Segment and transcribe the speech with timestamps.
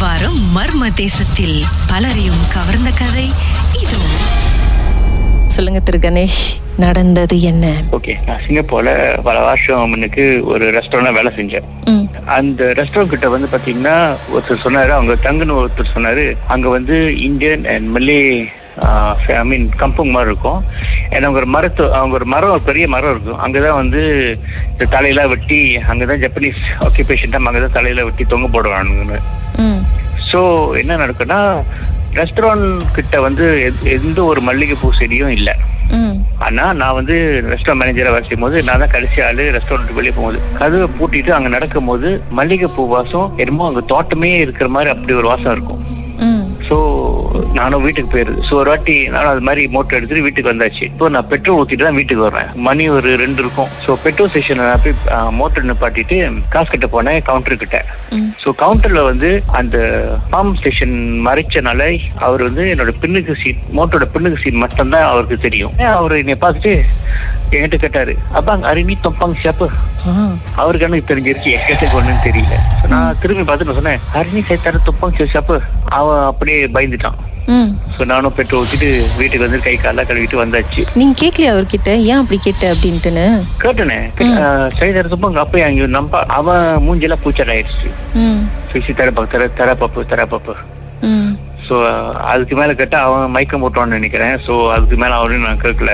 [0.00, 1.56] வாரம் மர்ம தேசத்தில்
[1.90, 3.24] பலரையும் கவர்ந்த கதை
[3.82, 3.98] இதோ.
[5.54, 6.38] சொல்லுங்க திரு கணேஷ்
[6.76, 7.72] நடந்தது என்ன?
[7.96, 8.92] ஓகே நான் சிங்கப்பூர்ல
[9.22, 11.66] பல வருஷம் முன்னுக்கு ஒரு ரெஸ்டாரண்ட் வேலை செஞ்சேன்.
[12.38, 13.96] அந்த ரெஸ்டாரண்ட் கிட்ட வந்து பாத்தீங்கன்னா
[14.34, 16.24] ஒருத்தர் சொன்னாரு அவங்க தங்குன்னு ஒருத்தர் சொன்னாரு.
[16.46, 16.96] அங்க வந்து
[17.28, 18.18] Indian and Malay
[19.28, 20.64] I mean kampung மாதிரி இருக்கும்.
[21.10, 23.46] ஏன்னா அவங்க ஒரு மரத்து அவங்க ஒரு மரம் ஒரு பெரிய மரம் இருக்கும்.
[23.46, 24.00] அங்கதான் வந்து
[24.70, 29.18] இந்த தலையெல்லாம் வெட்டி அங்கதான் ஜப்பனீஸ் ஆக்கியபேஷன் தான் அங்கதான் தலையில வெட்டி தொங்க போடுவானுங்கன்னு.
[30.32, 31.62] ஸோ என்ன நடக்குன்னா
[32.14, 35.52] ரெஸ்டாரண்ட் கிட்ட வந்து எந்த- ஒரு மல்லிகைப்பூ செடியும் இல்லை.
[36.38, 40.52] ஆனா நான் வந்து ரெஸ்டாரண்ட் மேனேஜரா வேலை செய்யும் போது நான் தான் கடைசி ஆளு ரெஸ்டாரண்ட் வெளியே போகும்போது.
[40.58, 45.52] கதவை பூட்டிட்டு அங்க நடக்கும் போது மல்லிகைப்பூ வாசம் என்னமோ அங்க தோட்டமே இருக்கிற மாதிரி அப்படி ஒரு வாசம்
[45.52, 45.78] இருக்கும்.
[46.70, 46.76] ஸோ
[47.58, 48.40] நானும் வீட்டுக்கு போயிருது.
[48.48, 50.82] ஸோ ஒரு வாட்டி நானும் அது மாதிரி மோட்டர் எடுத்துட்டு வீட்டுக்கு வந்தாச்சு.
[50.90, 53.70] இப்போ நான் பெட்ரோல் ஊற்றிட்டு தான் வீட்டுக்கு வரேன் மணி ஒரு ரெண்டு இருக்கும்.
[53.84, 54.94] ஸோ பெட்ரோல் ஸ்டேஷனில் நான் போய்
[55.40, 56.18] மோட்டர் நிப்பாட்டிட்டு
[56.54, 57.80] காசு கட்ட போனேன் கவுண்டர் கிட்ட.
[58.42, 59.78] ஸோ கவுண்டர்ல வந்து அந்த
[60.34, 60.96] பம்ப் ஸ்டேஷன்
[61.28, 61.88] மறைச்சனால
[62.26, 65.74] அவர் வந்து என்னோட பின்னுக்கு சீட் மோட்டரோட பின்னுக்கு சீட் மட்டும்தான் அவருக்கு தெரியும்.
[65.98, 66.74] அவர் என்னை பார்த்துட்டு
[67.56, 69.66] என்கிட்ட கேட்டாரு அப்பாங்க அருணி தொப்பாங்க சியாப்பு.
[70.60, 72.56] அவருக்கு எனக்கு தெரிஞ்சிருச்சு எக்கத்துக்கு ஒண்ணுன்னு தெரியல.
[72.92, 75.56] நான் திரும்பி பார்த்துட்டு சொன்னேன் அருணி சேர்த்தாரு தொப்பாங்க சியாப்பு
[75.98, 77.18] அவன் அப்படியே பயந்துட்டான்.
[77.94, 80.82] ஸோ நானும் பெட்ரோல் ஊற்றிட்டு வீட்டுக்கு வந்து கை காலெல்லாம் கழுவிட்டு வந்தாச்சு.
[81.00, 81.90] நீங்க கேட்கலையா அவர்கிட்ட?
[82.10, 83.26] ஏன் அப்படி கேட்ட அப்படின்ட்டுன்னு?
[83.62, 83.98] கேட்டனே.
[84.78, 90.26] சைதார துப்பாங்க அப்போ அங்கே நம்ப அவன் மூஞ்செல்லாம் பூச்சல் ஆயிடுச்சு தர பாப்பு தர தர பாப்பு தர
[90.34, 90.54] பாப்பு.
[91.66, 91.76] ஸோ
[92.32, 94.36] அதுக்கு மேல கேட்டா அவன் மயக்கம் போட்டான்னு நினைக்கிறேன்.
[94.46, 95.92] ஸோ அதுக்கு மேல அவரையும் நான் கேட்கல.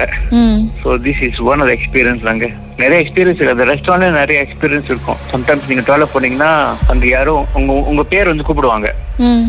[0.83, 2.47] So this is one of experience நாங்க
[2.77, 3.49] நிறைய எக்ஸ்பீரியன்ஸ் இருக்கு.
[3.49, 5.17] அந்த ரெஸ்டாரண்ட்ல நிறைய எக்ஸ்பீரியன்ஸ் இருக்கும்.
[5.33, 8.89] சம்டைம்ஸ் நீங்க டாய்லெட் போனீங்கன்னா அங்க யாரும் உங்க உங்க பேர் வந்து கூப்பிடுவாங்க.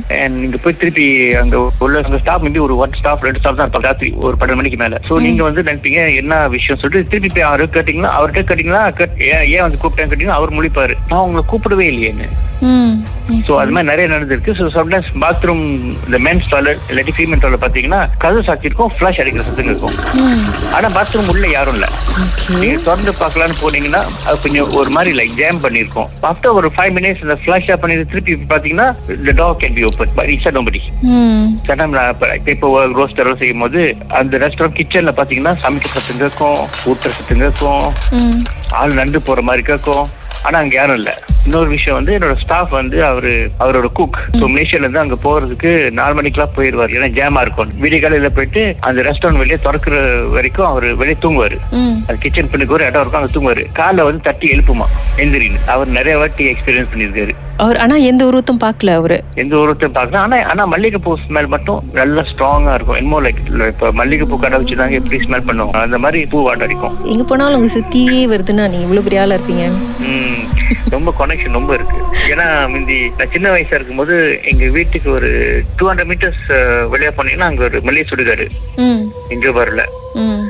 [0.10, 3.70] And நீங்க போய் திருப்பி அங்க உள்ள அங்க ஸ்டாஃப் மேபி ஒரு ஒன் ஸ்டாஃப் ரெண்டு ஸ்டாஃப் தான்
[3.70, 3.80] இருப்பாங்க.
[3.80, 5.02] ராத்திரி ஒரு பன்னெண்டு மணிக்கு மேல.
[5.10, 9.62] சோ நீங்க வந்து நினைப்பீங்க என்ன விஷயம் சொல்லிட்டு திருப்பி போய் அவரு கேட்டீங்கன்னா அவர்கிட்ட கேட்டீங்கன்னா கேட்- ஏன்
[9.62, 10.94] வந்து கூப்பிட்டேன் கேட்டீங்கன்னா அவர் முழிப்பாரு.
[11.10, 12.30] நான் உங்களை கூப்பிடவே இல்லையேன்னு.
[13.48, 14.50] சோ அது மாதிரி நிறைய நடந்திருக்கு.
[14.50, 15.66] ஸோ சம்டைம்ஸ் பாத்ரூம்
[16.06, 19.94] இந்த மென்ஸ் டாய்லெட் இல்லாட்டி ஃபீமேல் டாய்லெட் பாத்தீங்கன்னா கதவு சாத்தி இருக்கும் ஃபிளாஷ் அடிக்கிற சத்தம் இருக்கும்.
[20.74, 21.88] ஆனா பாத்ரூம் உள்ள யாரும் இல்ல.
[22.60, 27.24] நீங்க திறந்து பார்க்கலாம்னு போனீங்கன்னா அது கொஞ்சம் ஒரு மாதிரி லைக் ஜாம் பண்ணிருக்கும் ஆஃப்டர் ஒரு ஃபைவ் மினிட்ஸ்
[27.24, 28.88] இந்த ஃபிளாஷ் ஆஃப் பண்ணி திருப்பி பாத்தீங்கன்னா
[29.24, 30.82] the door can be open but it's nobody
[31.68, 31.96] சட்டம்
[32.54, 33.82] இப்போ ரோஸ்டர் செய்யும் போது
[34.18, 37.84] அந்த ரெஸ்டாரண்ட் கிச்சன்ல பாத்தீங்கன்னா சமைக்க சத்தம் கேட்கும் ஊட்டுற சத்தம் கேட்கும்
[38.18, 38.40] ம்,
[38.76, 40.06] ஆள் நண்டு போற மாதிரி கேட்கும்
[40.46, 41.12] ஆனா அங்க யாரும் இல்ல.
[41.48, 43.32] இன்னொரு விஷயம் வந்து என்னோட ஸ்டாஃப் வந்து அவரு
[43.64, 45.70] அவரோட குக் ஸோ மலேசியால இருந்து அங்க போறதுக்கு
[46.00, 47.72] நாலு மணிக்கெல்லாம் போயிருவாரு ஏன்னா ஜாமா இருக்கும்.
[47.84, 49.96] விடிய காலையில போயிட்டு அந்த ரெஸ்டாரண்ட் வெளியே திறக்கிற
[50.36, 51.58] வரைக்கும் அவர் வெளியே தூங்குவாரு.
[52.08, 53.64] அது கிச்சன் பின்னுக்கு ஒரு இடம் இருக்கும் அங்க தூங்குவாரு.
[53.80, 54.88] காலைல வந்து தட்டி எழுப்புமா
[55.26, 55.62] எந்திரின்னு.
[55.76, 57.36] அவர் நிறைய வாட்டி எக்ஸ்பீரியன்ஸ் பண்ணியிருக்காரு.
[57.66, 59.20] அவர் ஆனா எந்த உருவத்தும் பார்க்கல அவரு.
[59.44, 63.00] எந்த ஒருத்தையும் பார்க்கலாம் ஆனா ஆனா மல்லிகைப்பூ ஸ்மெல் மட்டும் நல்லா ஸ்ட்ராங்கா இருக்கும்.
[63.02, 63.42] என்னமோ லைக்
[63.74, 65.74] இப்ப மல்லிகைப்பூ கடை வச்சுதாங்க எப்படி ஸ்மெல் பண்ணுவோம்.
[65.86, 66.98] அந்த மாதிரி பூ வாட அடிக்கும்.
[67.14, 69.66] எங்க போனாலும் உங்க சுத்தியே வருதுன்னா நீங்க இவ்வளவு பெரிய ஆளா இருப்பீங்க.
[70.94, 71.98] ரொம்ப கனெக்ஷன் ரொம்ப இருக்கு.
[72.32, 75.30] ஏன்னா முந்தி நான் சின்ன வயசா இருக்கும்போது எங்க வீட்டுக்கு ஒரு
[75.78, 76.42] டூ ஹண்ட்ரட் மீட்டர்ஸ்
[76.90, 78.46] வெளியே போனீங்கன்னா அங்க ஒரு மல்லிகை சுடுகாடு
[78.86, 79.84] ம், இங்க வரல.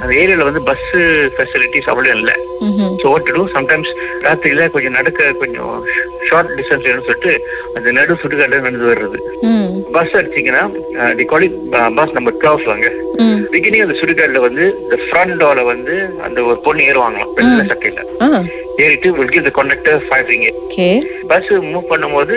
[0.02, 0.90] அந்த ஏரியால வந்து பஸ்
[1.36, 2.36] ஃபெசிலிட்டிஸ் அவ்வளோ இல்லை.
[3.02, 3.92] ஸோ வாட் டு சம்டைம்ஸ்
[4.28, 5.74] ராத்திரியில கொஞ்சம் நடக்க கொஞ்சம்
[6.30, 7.34] ஷார்ட் டிஸ்டன்ஸ் வேணும்னு சொல்லிட்டு
[7.78, 9.20] அந்த நடு சுடுகாடு நடந்து வர்றது.
[9.98, 10.64] பஸ் அடிச்சீங்கன்னா
[11.20, 11.50] தி காலி
[12.00, 12.90] பஸ் நம்பர் டுவெல் வாங்க.
[13.54, 15.96] பிகினிங் அந்த சுடுகாடுல வந்து இந்த ஃப்ரண்ட் டோர்ல வந்து
[16.28, 18.02] அந்த ஒரு பொண்ணு ஏறுவாங்களாம் வெள்ளை சட்டையில.
[18.84, 20.58] ஏறிட்டு give the conductor five ringgit.
[20.66, 20.88] Okay.
[21.30, 22.36] Bus move பண்ணும்போது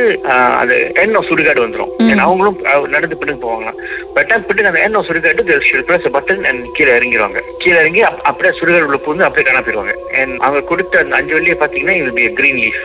[0.61, 1.91] அது என் ஆஃப் சுடுகாடு வந்துரும்.
[2.11, 2.57] ஏன்னா அவங்களும்
[2.95, 3.81] நடந்து பின்னுக்கு போவாங்களாம்.
[4.15, 8.59] பட் பின்னுக்கு அந்த என் ஆஃப் சுடுகாடு பிரஸ் பட்டன் அண்ட் கீழே இறங்கிடுவாங்க கீழே இறங்கி அப்- அப்படியே
[8.59, 12.57] சுடுகாடு உள்ள பூந்து அப்படியே காண போயிருவாங்க அண்ட் அவங்க கொடுத்த அந்த அஞ்சு வழியை பாத்தீங்கன்னா B green
[12.57, 12.81] leaf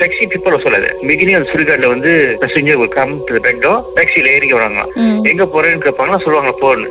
[0.00, 0.88] taxi people சொல்லாது.
[1.02, 2.82] பிகினிங் அந்த சுடுகாடுல வந்து பேசஞ்சர்
[3.30, 4.92] the back door டாக்ஸில ஏறி வராங்களாம்
[5.24, 6.88] எங்க போறேன்னு கேட்பாங்கன்னா சொல்லுவாங்க போன்னு.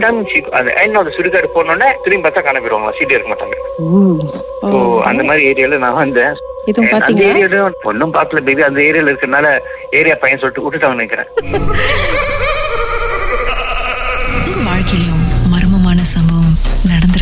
[0.00, 0.20] டைம்
[0.52, 3.56] அந்த என் ஆஃப் சுடுகாடு போனோடனே திரும்பி பார்த்தா காண போயிருவாங்க சீட்டே இருக்க மாட்டாங்க.
[4.62, 6.34] ஸோ அந்த மாதிரி ஏரியால நான் வந்தேன்.
[7.82, 9.46] ஒன்னும் பார்க்கல பேபி அந்த ஏரியால இருக்கறனால
[9.90, 11.28] ஏரியா பையன் சொல்லிட்டு விட்டுட்டாங்க நினைக்கிறேன்.